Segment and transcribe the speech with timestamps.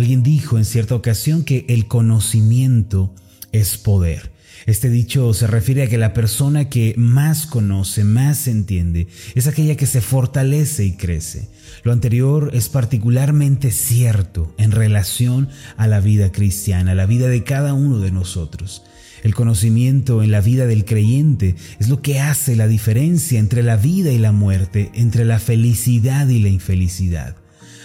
[0.00, 3.14] Alguien dijo en cierta ocasión que el conocimiento
[3.52, 4.32] es poder.
[4.64, 9.76] Este dicho se refiere a que la persona que más conoce, más entiende, es aquella
[9.76, 11.50] que se fortalece y crece.
[11.82, 17.74] Lo anterior es particularmente cierto en relación a la vida cristiana, la vida de cada
[17.74, 18.82] uno de nosotros.
[19.22, 23.76] El conocimiento en la vida del creyente es lo que hace la diferencia entre la
[23.76, 27.36] vida y la muerte, entre la felicidad y la infelicidad.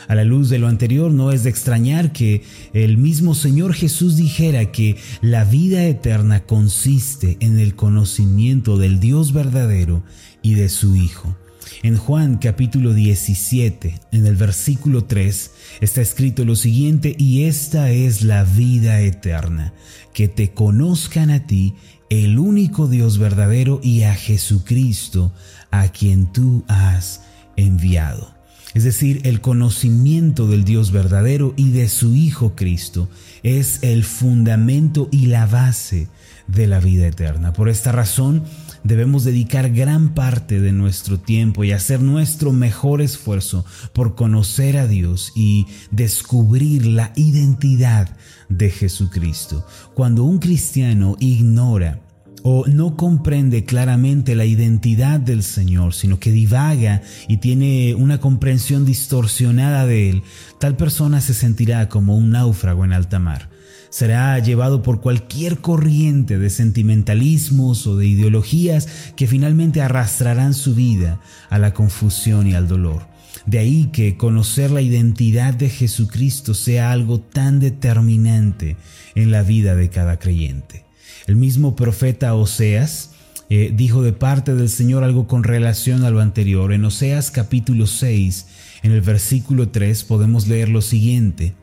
[0.07, 4.17] A la luz de lo anterior no es de extrañar que el mismo Señor Jesús
[4.17, 10.03] dijera que la vida eterna consiste en el conocimiento del Dios verdadero
[10.41, 11.35] y de su Hijo.
[11.81, 15.51] En Juan capítulo 17, en el versículo 3,
[15.81, 19.73] está escrito lo siguiente, y esta es la vida eterna,
[20.13, 21.73] que te conozcan a ti,
[22.09, 25.33] el único Dios verdadero, y a Jesucristo,
[25.71, 27.21] a quien tú has
[27.57, 28.34] enviado
[28.75, 33.09] es decir, el conocimiento del Dios verdadero y de su Hijo Cristo,
[33.41, 36.09] es el fundamento y la base
[36.47, 37.53] de la vida eterna.
[37.53, 38.43] Por esta razón,
[38.83, 44.87] debemos dedicar gran parte de nuestro tiempo y hacer nuestro mejor esfuerzo por conocer a
[44.87, 48.09] Dios y descubrir la identidad
[48.49, 49.65] de Jesucristo.
[49.93, 52.01] Cuando un cristiano ignora
[52.47, 58.85] o no comprende claramente la identidad del Señor, sino que divaga y tiene una comprensión
[58.85, 60.23] distorsionada de Él,
[60.59, 63.49] tal persona se sentirá como un náufrago en alta mar.
[63.89, 71.19] Será llevado por cualquier corriente de sentimentalismos o de ideologías que finalmente arrastrarán su vida
[71.49, 73.07] a la confusión y al dolor.
[73.47, 78.77] De ahí que conocer la identidad de Jesucristo sea algo tan determinante
[79.15, 80.85] en la vida de cada creyente.
[81.27, 83.11] El mismo profeta Oseas
[83.49, 86.73] eh, dijo de parte del Señor algo con relación a lo anterior.
[86.73, 88.47] En Oseas capítulo 6,
[88.83, 91.53] en el versículo 3, podemos leer lo siguiente.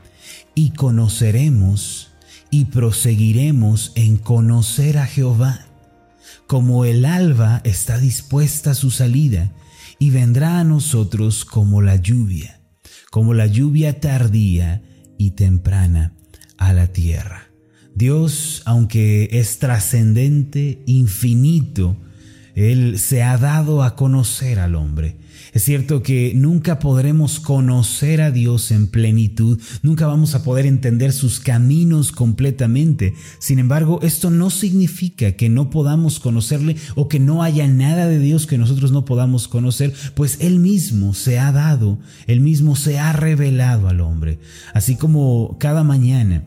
[0.54, 2.10] Y conoceremos
[2.50, 5.66] y proseguiremos en conocer a Jehová,
[6.46, 9.52] como el alba está dispuesta a su salida,
[9.98, 12.60] y vendrá a nosotros como la lluvia,
[13.10, 14.82] como la lluvia tardía
[15.16, 16.14] y temprana
[16.58, 17.51] a la tierra.
[17.94, 21.96] Dios, aunque es trascendente, infinito,
[22.54, 25.16] Él se ha dado a conocer al hombre.
[25.52, 31.12] Es cierto que nunca podremos conocer a Dios en plenitud, nunca vamos a poder entender
[31.12, 33.12] sus caminos completamente.
[33.38, 38.18] Sin embargo, esto no significa que no podamos conocerle o que no haya nada de
[38.18, 42.98] Dios que nosotros no podamos conocer, pues Él mismo se ha dado, Él mismo se
[42.98, 44.38] ha revelado al hombre.
[44.72, 46.46] Así como cada mañana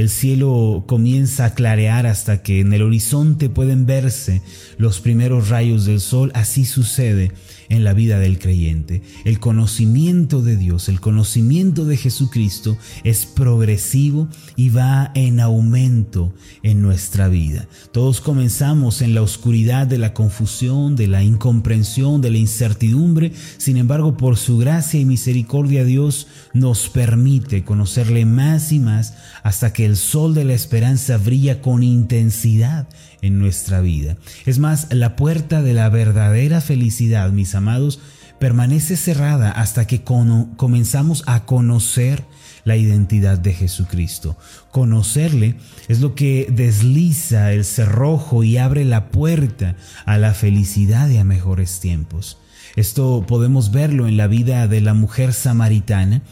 [0.00, 4.42] el cielo comienza a clarear hasta que en el horizonte pueden verse
[4.78, 6.32] los primeros rayos del sol.
[6.34, 7.32] Así sucede
[7.70, 9.02] en la vida del creyente.
[9.24, 16.82] El conocimiento de Dios, el conocimiento de Jesucristo es progresivo y va en aumento en
[16.82, 17.66] nuestra vida.
[17.92, 23.32] Todos comenzamos en la oscuridad de la confusión, de la incomprensión, de la incertidumbre.
[23.56, 29.72] Sin embargo, por su gracia y misericordia Dios nos permite conocerle más y más hasta
[29.72, 32.88] que el sol de la esperanza brilla con intensidad
[33.22, 34.16] en nuestra vida.
[34.46, 38.00] Es más, la puerta de la verdadera felicidad, mis amados,
[38.38, 42.24] permanece cerrada hasta que comenzamos a conocer
[42.64, 44.36] la identidad de Jesucristo.
[44.70, 45.56] Conocerle
[45.88, 49.76] es lo que desliza el cerrojo y abre la puerta
[50.06, 52.38] a la felicidad y a mejores tiempos.
[52.76, 56.22] Esto podemos verlo en la vida de la mujer samaritana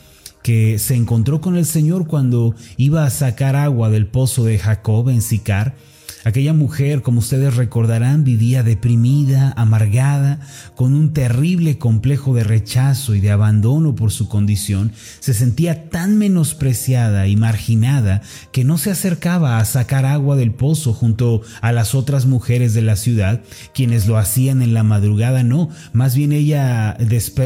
[0.43, 5.11] que se encontró con el Señor cuando iba a sacar agua del pozo de Jacob
[5.11, 5.75] en Sicar
[6.25, 10.41] Aquella mujer, como ustedes recordarán, vivía deprimida, amargada,
[10.75, 14.93] con un terrible complejo de rechazo y de abandono por su condición.
[15.21, 20.93] Se sentía tan menospreciada y marginada que no se acercaba a sacar agua del pozo
[20.93, 23.41] junto a las otras mujeres de la ciudad,
[23.73, 26.97] quienes lo hacían en la madrugada, no, más bien ella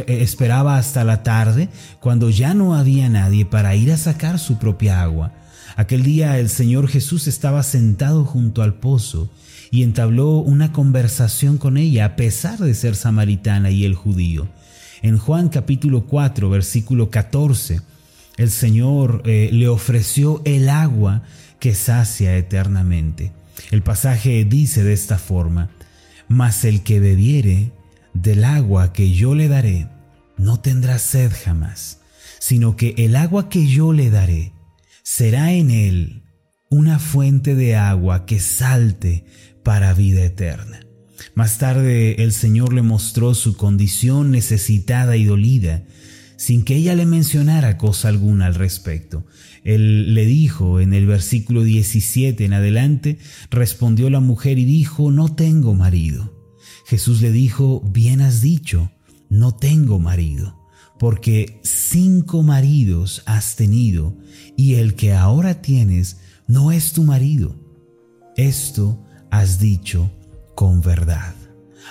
[0.06, 1.68] esperaba hasta la tarde,
[2.00, 5.32] cuando ya no había nadie para ir a sacar su propia agua.
[5.76, 9.30] Aquel día el Señor Jesús estaba sentado junto al pozo
[9.70, 14.48] y entabló una conversación con ella a pesar de ser samaritana y el judío.
[15.00, 17.80] En Juan capítulo 4 versículo 14,
[18.36, 21.22] el Señor eh, le ofreció el agua
[21.58, 23.32] que sacia eternamente.
[23.70, 25.70] El pasaje dice de esta forma,
[26.28, 27.72] mas el que bebiere
[28.12, 29.88] del agua que yo le daré,
[30.36, 32.00] no tendrá sed jamás,
[32.38, 34.51] sino que el agua que yo le daré
[35.14, 36.23] será en él
[36.70, 39.26] una fuente de agua que salte
[39.62, 40.87] para vida eterna.
[41.35, 45.85] Más tarde el Señor le mostró su condición necesitada y dolida.
[46.38, 49.26] sin que ella le mencionara cosa alguna al respecto.
[49.62, 53.19] Él le dijo en el versículo 17 en adelante,
[53.50, 56.56] respondió la mujer y dijo, no tengo marido.
[56.87, 58.91] Jesús le dijo, bien has dicho,
[59.29, 60.59] no tengo marido,
[61.02, 64.16] porque cinco maridos has tenido
[64.56, 67.56] y el que ahora tienes no es tu marido.
[68.37, 70.12] Esto has dicho
[70.54, 71.34] con verdad.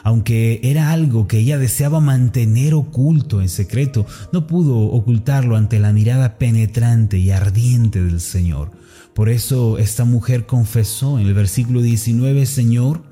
[0.06, 5.92] Aunque era algo que ella deseaba mantener oculto en secreto, no pudo ocultarlo ante la
[5.92, 8.72] mirada penetrante y ardiente del Señor.
[9.14, 13.04] Por eso esta mujer confesó en el versículo 19, Señor,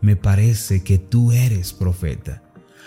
[0.00, 2.44] me parece que tú eres profeta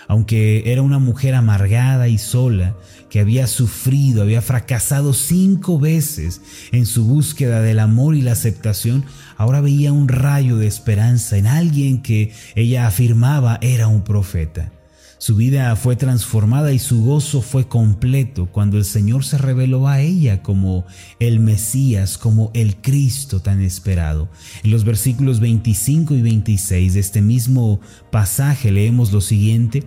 [0.08, 2.74] aunque era una mujer amargada y sola,
[3.10, 6.40] que había sufrido, había fracasado cinco veces
[6.72, 9.04] en su búsqueda del amor y la aceptación,
[9.36, 14.72] ahora veía un rayo de esperanza en alguien que ella afirmaba era un profeta.
[15.18, 20.00] Su vida fue transformada y su gozo fue completo cuando el Señor se reveló a
[20.00, 20.86] ella como
[21.18, 24.28] el Mesías, como el Cristo tan esperado.
[24.62, 27.80] En los versículos 25 y 26 de este mismo
[28.12, 29.82] pasaje leemos lo siguiente.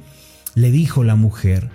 [0.53, 1.69] Le dijo la mujer,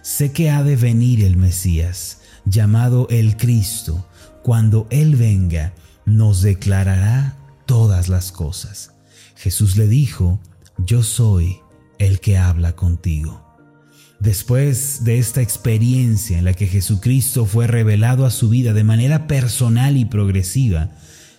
[0.00, 4.06] sé que ha de venir el Mesías, llamado el Cristo.
[4.42, 5.74] Cuando Él venga,
[6.06, 7.36] nos declarará
[7.66, 8.94] todas las cosas.
[9.36, 10.40] Jesús le dijo,
[10.78, 11.61] yo soy
[12.06, 13.42] el que habla contigo.
[14.18, 19.26] Después de esta experiencia en la que Jesucristo fue revelado a su vida de manera
[19.26, 20.90] personal y progresiva,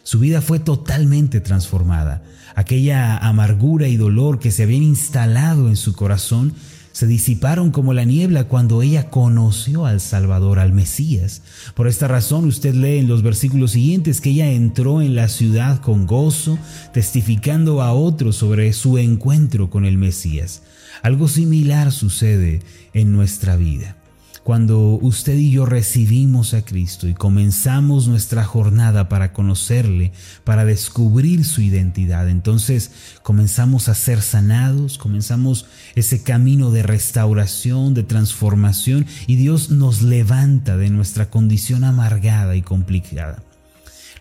[0.04, 2.24] su vida fue totalmente transformada.
[2.56, 6.54] Aquella amargura y dolor que se habían instalado en su corazón
[6.94, 11.42] se disiparon como la niebla cuando ella conoció al Salvador, al Mesías.
[11.74, 15.82] Por esta razón usted lee en los versículos siguientes que ella entró en la ciudad
[15.82, 16.58] con gozo,
[16.94, 20.62] testificando a otros sobre su encuentro con el Mesías.
[21.02, 22.62] Algo similar sucede
[22.94, 23.98] en nuestra vida.
[24.44, 30.12] Cuando usted y yo recibimos a Cristo y comenzamos nuestra jornada para conocerle,
[30.44, 32.92] para descubrir su identidad, entonces
[33.24, 40.76] comenzamos a ser sanados, comenzamos ese camino de restauración, de transformación y Dios nos levanta
[40.76, 43.42] de nuestra condición amargada y complicada.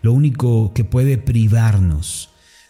[0.01, 2.29] Lo único que puede privarnos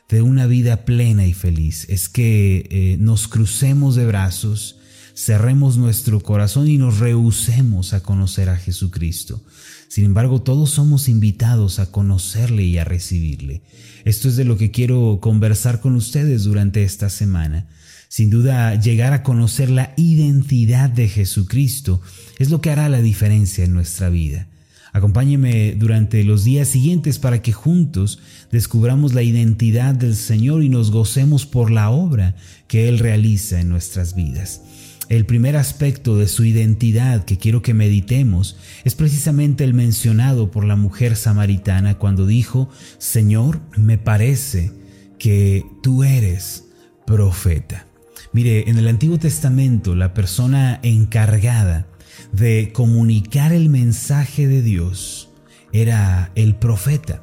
[0.09, 4.77] de una vida plena y feliz es que eh, nos crucemos de brazos,
[5.15, 9.43] cerremos nuestro corazón y nos rehusemos a conocer a Jesucristo.
[9.87, 13.61] Sin embargo, todos somos invitados a conocerle y a recibirle.
[14.05, 17.67] Esto es de lo que quiero conversar con ustedes durante esta semana.
[18.09, 22.01] Sin duda, llegar a conocer la identidad de Jesucristo
[22.39, 24.47] es lo que hará la diferencia en nuestra vida.
[24.93, 28.19] Acompáñeme durante los días siguientes para que juntos
[28.51, 32.35] descubramos la identidad del Señor y nos gocemos por la obra
[32.67, 34.61] que Él realiza en nuestras vidas.
[35.09, 40.63] El primer aspecto de su identidad que quiero que meditemos es precisamente el mencionado por
[40.63, 44.71] la mujer samaritana cuando dijo, Señor, me parece
[45.19, 46.65] que tú eres
[47.05, 47.87] profeta.
[48.31, 51.87] Mire, en el Antiguo Testamento la persona encargada
[52.31, 55.29] de comunicar el mensaje de Dios
[55.71, 57.21] era el profeta.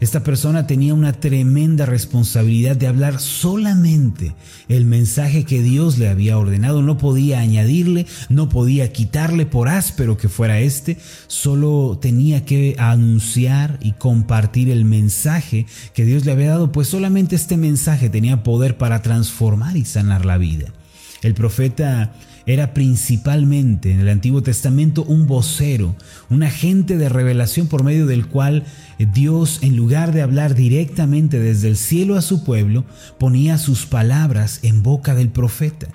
[0.00, 4.34] Esta persona tenía una tremenda responsabilidad de hablar solamente
[4.68, 6.80] el mensaje que Dios le había ordenado.
[6.80, 10.96] No podía añadirle, no podía quitarle por áspero que fuera este.
[11.26, 17.36] Solo tenía que anunciar y compartir el mensaje que Dios le había dado, pues solamente
[17.36, 20.72] este mensaje tenía poder para transformar y sanar la vida.
[21.20, 22.14] El profeta
[22.52, 25.94] era principalmente en el Antiguo Testamento un vocero,
[26.30, 28.64] un agente de revelación por medio del cual
[28.98, 32.84] Dios, en lugar de hablar directamente desde el cielo a su pueblo,
[33.18, 35.88] ponía sus palabras en boca del profeta.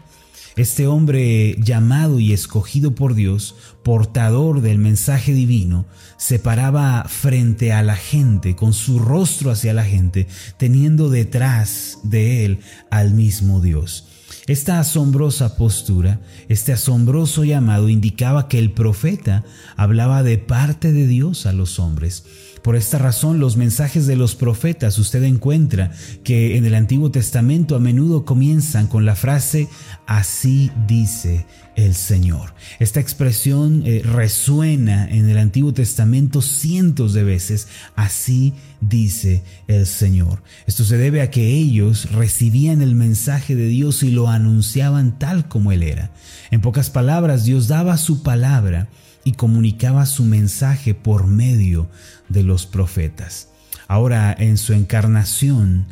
[0.56, 5.86] Este hombre llamado y escogido por Dios, portador del mensaje divino,
[6.18, 10.28] se paraba frente a la gente, con su rostro hacia la gente,
[10.58, 14.08] teniendo detrás de él al mismo Dios.
[14.48, 19.44] Esta asombrosa postura, este asombroso llamado indicaba que el profeta
[19.78, 22.26] hablaba de parte de Dios a los hombres.
[22.64, 25.92] Por esta razón, los mensajes de los profetas usted encuentra
[26.24, 29.68] que en el Antiguo Testamento a menudo comienzan con la frase
[30.08, 31.46] así dice
[31.76, 32.54] el Señor.
[32.80, 40.42] Esta expresión eh, resuena en el Antiguo Testamento cientos de veces, así dice el Señor.
[40.68, 45.48] Esto se debe a que ellos recibían el mensaje de Dios y lo anunciaban tal
[45.48, 46.12] como Él era.
[46.52, 48.88] En pocas palabras, Dios daba su palabra
[49.24, 51.90] y comunicaba su mensaje por medio
[52.30, 53.50] de los profetas.
[53.88, 55.86] Ahora, en su encarnación,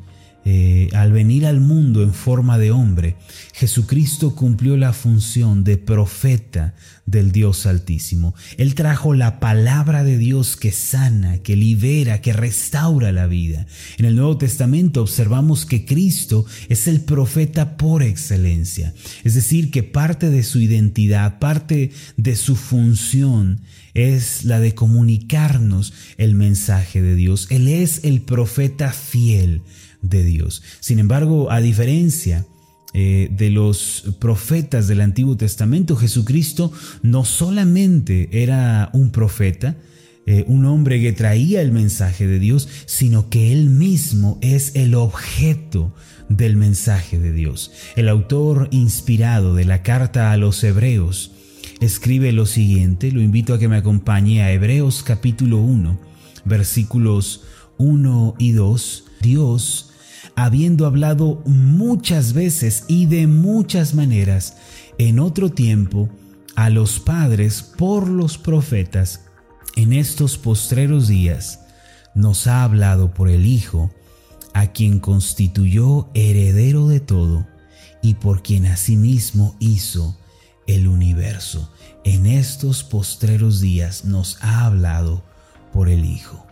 [0.46, 3.16] eh, al venir al mundo en forma de hombre,
[3.54, 6.74] Jesucristo cumplió la función de profeta
[7.06, 8.36] del Dios Altísimo.
[8.58, 13.68] Él trajo la palabra de Dios que sana, que libera, que restaura la vida.
[13.98, 18.94] En el Nuevo Testamento observamos que Cristo es el profeta por excelencia.
[19.24, 23.62] Es decir, que parte de su identidad, parte de su función
[23.94, 27.48] es la de comunicarnos el mensaje de Dios.
[27.50, 29.62] Él es el profeta fiel
[30.02, 30.64] de Dios.
[30.80, 32.46] Sin embargo, a diferencia
[32.94, 36.72] eh, de los profetas del Antiguo Testamento, Jesucristo
[37.02, 39.78] no solamente era un profeta,
[40.26, 44.96] eh, un hombre que traía el mensaje de Dios, sino que él mismo es el
[44.96, 45.94] objeto
[46.30, 47.72] del mensaje de Dios.
[47.96, 51.33] El autor inspirado de la carta a los hebreos
[51.84, 56.00] escribe lo siguiente, lo invito a que me acompañe a Hebreos capítulo 1,
[56.46, 57.44] versículos
[57.78, 59.06] 1 y 2.
[59.22, 59.92] Dios
[60.36, 64.58] habiendo hablado muchas veces y de muchas maneras
[64.98, 66.10] en otro tiempo
[66.56, 69.26] a los padres por los profetas,
[69.76, 71.62] en estos postreros días
[72.16, 73.92] nos ha hablado por el Hijo,
[74.54, 77.48] a quien constituyó heredero de todo
[78.04, 80.16] y por quien asimismo hizo
[80.68, 81.73] el universo.
[82.04, 85.24] En estos postreros días nos ha hablado
[85.72, 86.46] por el Hijo.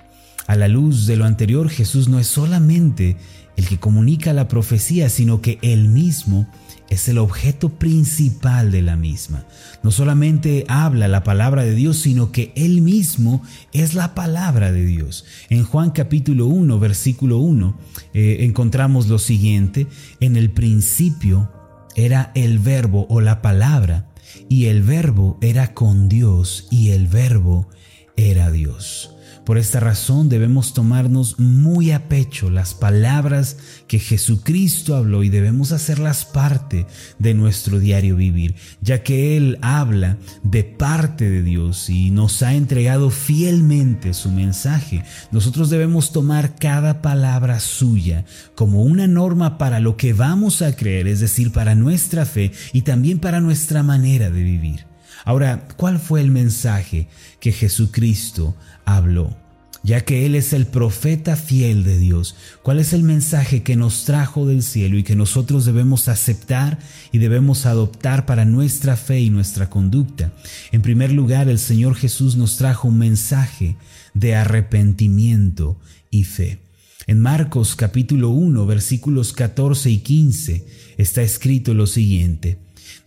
[0.47, 3.17] A la luz de lo anterior, Jesús no es solamente
[3.55, 6.47] el que comunica la profecía, sino que él mismo
[6.91, 9.45] es el objeto principal de la misma.
[9.81, 13.41] No solamente habla la palabra de Dios, sino que Él mismo
[13.71, 15.23] es la palabra de Dios.
[15.49, 17.77] En Juan capítulo 1, versículo 1,
[18.13, 19.87] eh, encontramos lo siguiente,
[20.19, 21.49] en el principio
[21.95, 24.10] era el verbo o la palabra,
[24.49, 27.67] y el verbo era con Dios, y el verbo
[28.15, 29.15] era Dios.
[29.45, 33.57] Por esta razón debemos tomarnos muy a pecho las palabras
[33.87, 36.85] que Jesucristo habló y debemos hacerlas parte
[37.17, 42.53] de nuestro diario vivir, ya que Él habla de parte de Dios y nos ha
[42.53, 45.03] entregado fielmente su mensaje.
[45.31, 51.07] Nosotros debemos tomar cada palabra suya como una norma para lo que vamos a creer,
[51.07, 54.90] es decir, para nuestra fe y también para nuestra manera de vivir.
[55.25, 57.07] Ahora, ¿cuál fue el mensaje
[57.39, 59.35] que Jesucristo habló?
[59.83, 64.05] Ya que Él es el profeta fiel de Dios, ¿cuál es el mensaje que nos
[64.05, 66.77] trajo del cielo y que nosotros debemos aceptar
[67.11, 70.33] y debemos adoptar para nuestra fe y nuestra conducta?
[70.71, 73.75] En primer lugar, el Señor Jesús nos trajo un mensaje
[74.13, 75.79] de arrepentimiento
[76.11, 76.59] y fe.
[77.07, 80.65] En Marcos capítulo 1 versículos 14 y 15
[80.97, 82.59] está escrito lo siguiente.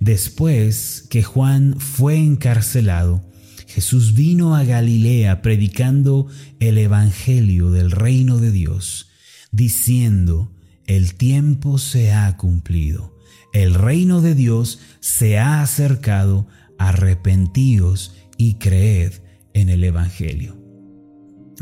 [0.04, 3.25] Después que Juan fue encarcelado,
[3.66, 6.26] Jesús vino a Galilea predicando
[6.61, 9.08] el Evangelio del reino de Dios,
[9.50, 10.52] diciendo,
[10.87, 13.18] el tiempo se ha cumplido,
[13.54, 19.14] el reino de Dios se ha acercado, arrepentíos y creed
[19.54, 20.54] en el Evangelio.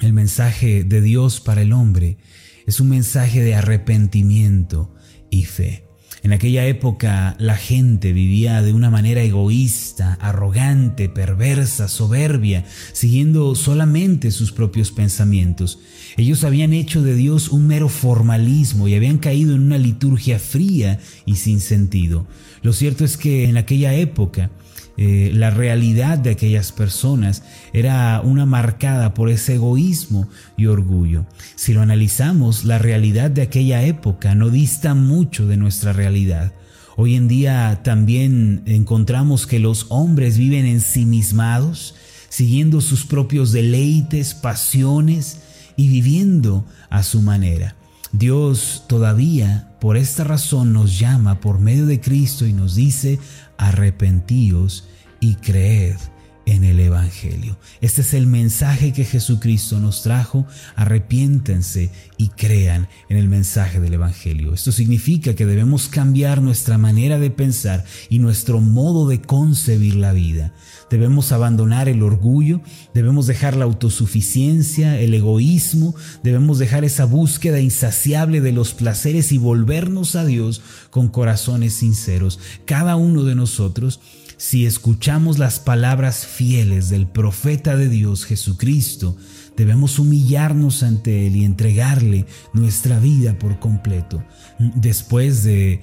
[0.01, 2.19] El mensaje de Dios para el hombre
[2.67, 4.93] es un mensaje de arrepentimiento
[5.31, 5.92] y fe.
[6.23, 14.31] En aquella época la gente vivía de una manera egoísta, arrogante, perversa, soberbia, siguiendo solamente
[14.31, 15.81] sus propios pensamientos.
[16.17, 21.01] Ellos habían hecho de Dios un mero formalismo y habían caído en una liturgia fría
[21.27, 22.25] y sin sentido.
[22.63, 24.53] Lo cierto es que en aquella época
[24.97, 31.27] eh, la realidad de aquellas personas era una marcada por ese egoísmo y orgullo.
[31.55, 36.53] Si lo analizamos, la realidad de aquella época no dista mucho de nuestra realidad.
[36.97, 41.95] Hoy en día también encontramos que los hombres viven ensimismados,
[42.29, 45.41] siguiendo sus propios deleites, pasiones
[45.77, 47.77] y viviendo a su manera.
[48.13, 53.19] Dios todavía por esta razón nos llama por medio de Cristo y nos dice,
[53.63, 54.89] arrepentíos
[55.21, 55.97] y creed
[56.47, 57.57] en el Evangelio.
[57.81, 60.47] Este es el mensaje que Jesucristo nos trajo.
[60.77, 64.55] Arrepiéntense y crean en el mensaje del Evangelio.
[64.55, 70.13] Esto significa que debemos cambiar nuestra manera de pensar y nuestro modo de concebir la
[70.13, 70.53] vida.
[70.91, 72.61] Debemos abandonar el orgullo,
[72.93, 79.39] debemos dejar la autosuficiencia, el egoísmo, debemos dejar esa búsqueda insaciable de los placeres y
[79.39, 82.39] volvernos a Dios con corazones sinceros.
[82.67, 84.01] Cada uno de nosotros
[84.43, 89.17] si escuchamos las palabras fieles del profeta de Dios Jesucristo,
[89.57, 94.21] debemos humillarnos ante Él y entregarle nuestra vida por completo.
[94.59, 95.83] Después de,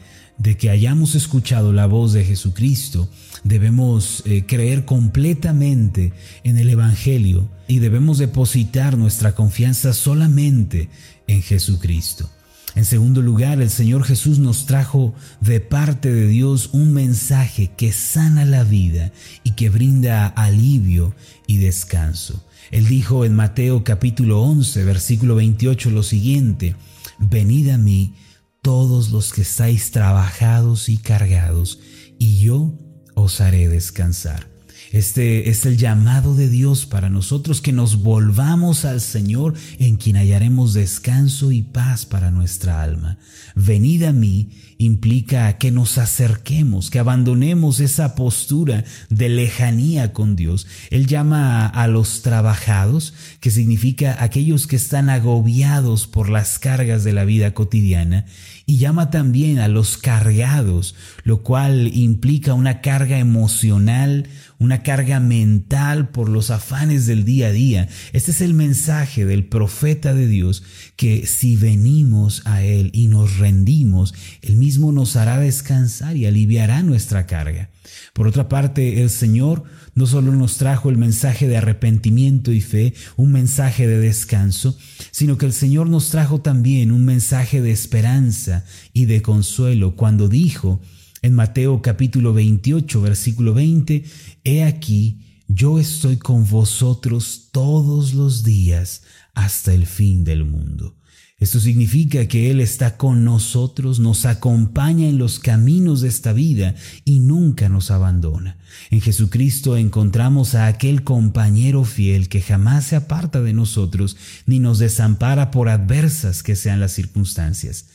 [0.59, 3.09] que hayamos escuchado la voz de Jesucristo,
[3.45, 6.11] debemos eh, creer completamente
[6.43, 10.89] en el Evangelio y debemos depositar nuestra confianza solamente
[11.27, 12.29] en Jesucristo.
[12.75, 17.91] En segundo lugar, el Señor Jesús nos trajo de parte de Dios un mensaje que
[17.91, 19.11] sana la vida
[19.43, 21.15] y que brinda alivio
[21.47, 22.45] y descanso.
[22.71, 26.75] Él dijo en Mateo capítulo 11, versículo 28 lo siguiente,
[27.17, 28.13] Venid a mí
[28.61, 31.79] todos los que estáis trabajados y cargados,
[32.17, 32.73] y yo
[33.15, 34.47] os haré descansar.
[34.91, 40.15] Este es el llamado de Dios para nosotros que nos volvamos al Señor en quien
[40.15, 43.19] hallaremos descanso y paz para nuestra alma.
[43.55, 44.49] Venid a mí
[44.81, 50.67] implica que nos acerquemos, que abandonemos esa postura de lejanía con Dios.
[50.89, 57.11] Él llama a los trabajados, que significa aquellos que están agobiados por las cargas de
[57.11, 58.25] la vida cotidiana,
[58.65, 64.29] y llama también a los cargados, lo cual implica una carga emocional,
[64.59, 67.89] una carga mental por los afanes del día a día.
[68.11, 70.63] Este es el mensaje del profeta de Dios,
[70.97, 76.83] que si venimos a Él y nos rendimos, Él mismo nos hará descansar y aliviará
[76.83, 77.69] nuestra carga.
[78.13, 79.63] Por otra parte, el Señor
[79.95, 84.77] no solo nos trajo el mensaje de arrepentimiento y fe, un mensaje de descanso,
[85.11, 90.27] sino que el Señor nos trajo también un mensaje de esperanza y de consuelo cuando
[90.27, 90.81] dijo,
[91.21, 94.03] en Mateo capítulo 28, versículo 20,
[94.43, 100.95] He aquí, yo estoy con vosotros todos los días hasta el fin del mundo.
[101.39, 106.75] Esto significa que Él está con nosotros, nos acompaña en los caminos de esta vida
[107.05, 108.57] y nunca nos abandona.
[108.89, 114.79] En Jesucristo encontramos a aquel compañero fiel que jamás se aparta de nosotros ni nos
[114.79, 117.85] desampara por adversas que sean las circunstancias.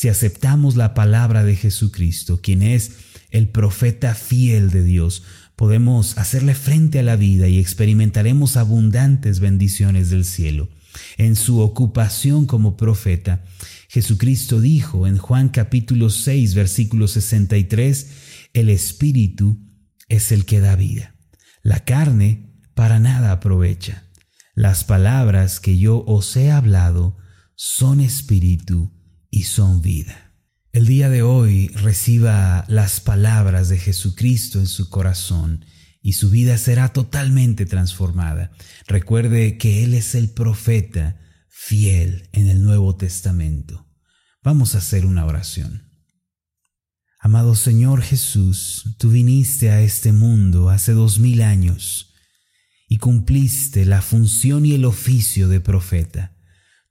[0.00, 2.92] Si aceptamos la palabra de Jesucristo, quien es
[3.32, 5.24] el profeta fiel de Dios,
[5.56, 10.68] podemos hacerle frente a la vida y experimentaremos abundantes bendiciones del cielo.
[11.16, 13.42] En su ocupación como profeta,
[13.88, 18.10] Jesucristo dijo en Juan capítulo 6, versículo 63,
[18.52, 19.58] el Espíritu
[20.08, 21.16] es el que da vida.
[21.64, 24.04] La carne para nada aprovecha.
[24.54, 27.16] Las palabras que yo os he hablado
[27.56, 28.92] son espíritu
[29.30, 30.32] y son vida.
[30.72, 35.64] El día de hoy reciba las palabras de Jesucristo en su corazón
[36.02, 38.52] y su vida será totalmente transformada.
[38.86, 43.86] Recuerde que Él es el profeta fiel en el Nuevo Testamento.
[44.42, 45.90] Vamos a hacer una oración.
[47.20, 52.14] Amado Señor Jesús, tú viniste a este mundo hace dos mil años
[52.88, 56.37] y cumpliste la función y el oficio de profeta.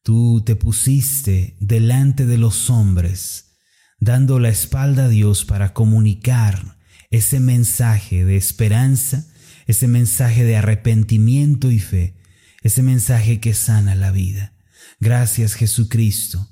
[0.08, 3.58] Tú te pusiste delante de los hombres,
[4.00, 6.78] dando la espalda a Dios para comunicar
[7.10, 9.28] ese mensaje de esperanza,
[9.66, 12.16] ese mensaje de arrepentimiento y fe,
[12.64, 14.54] ese mensaje que sana la vida.
[15.02, 16.48] Gracias Jesucristo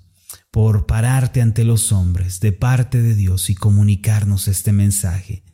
[0.52, 5.46] por pararte ante los hombres de parte de Dios y comunicarnos este mensaje.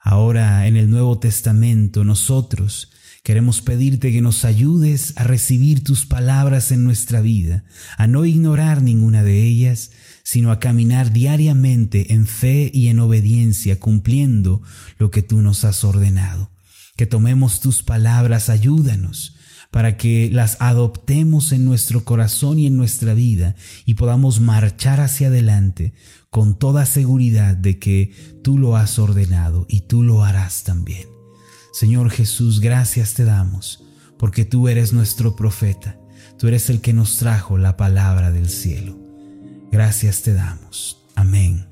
[0.00, 2.92] Ahora en el Nuevo Testamento nosotros
[3.26, 7.64] Queremos pedirte que nos ayudes a recibir tus palabras en nuestra vida,
[7.98, 9.90] a no ignorar ninguna de ellas,
[10.22, 14.62] sino a caminar diariamente en fe y en obediencia, cumpliendo
[14.96, 16.52] lo que tú nos has ordenado.
[16.96, 19.34] Que tomemos tus palabras, ayúdanos
[19.72, 25.26] para que las adoptemos en nuestro corazón y en nuestra vida y podamos marchar hacia
[25.26, 25.94] adelante
[26.30, 28.12] con toda seguridad de que
[28.44, 31.15] tú lo has ordenado y tú lo harás también.
[31.76, 33.84] Señor Jesús, gracias te damos,
[34.18, 35.98] porque tú eres nuestro profeta,
[36.38, 38.98] tú eres el que nos trajo la palabra del cielo.
[39.70, 41.04] Gracias te damos.
[41.16, 41.66] Amén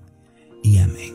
[0.62, 1.14] y amén.